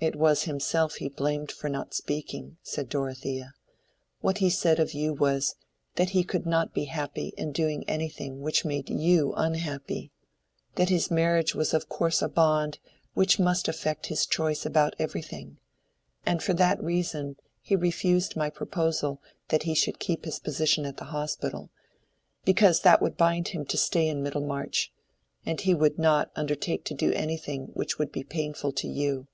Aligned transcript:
"It 0.00 0.16
was 0.16 0.42
himself 0.42 0.96
he 0.96 1.08
blamed 1.08 1.50
for 1.50 1.70
not 1.70 1.94
speaking," 1.94 2.58
said 2.62 2.90
Dorothea. 2.90 3.54
"What 4.20 4.36
he 4.36 4.50
said 4.50 4.78
of 4.78 4.92
you 4.92 5.14
was, 5.14 5.54
that 5.94 6.10
he 6.10 6.24
could 6.24 6.44
not 6.44 6.74
be 6.74 6.84
happy 6.84 7.32
in 7.38 7.52
doing 7.52 7.88
anything 7.88 8.42
which 8.42 8.66
made 8.66 8.90
you 8.90 9.32
unhappy—that 9.34 10.90
his 10.90 11.10
marriage 11.10 11.54
was 11.54 11.72
of 11.72 11.88
course 11.88 12.20
a 12.20 12.28
bond 12.28 12.80
which 13.14 13.38
must 13.40 13.66
affect 13.66 14.08
his 14.08 14.26
choice 14.26 14.66
about 14.66 14.92
everything; 14.98 15.56
and 16.26 16.42
for 16.42 16.52
that 16.52 16.84
reason 16.84 17.36
he 17.62 17.74
refused 17.74 18.36
my 18.36 18.50
proposal 18.50 19.22
that 19.48 19.62
he 19.62 19.74
should 19.74 19.98
keep 19.98 20.26
his 20.26 20.38
position 20.38 20.84
at 20.84 20.98
the 20.98 21.04
Hospital, 21.16 21.70
because 22.44 22.80
that 22.80 23.00
would 23.00 23.16
bind 23.16 23.48
him 23.48 23.64
to 23.64 23.78
stay 23.78 24.06
in 24.06 24.22
Middlemarch, 24.22 24.92
and 25.46 25.62
he 25.62 25.72
would 25.74 25.98
not 25.98 26.30
undertake 26.36 26.84
to 26.84 26.94
do 26.94 27.10
anything 27.14 27.68
which 27.72 27.98
would 27.98 28.12
be 28.12 28.22
painful 28.22 28.70
to 28.72 28.86
you. 28.86 29.28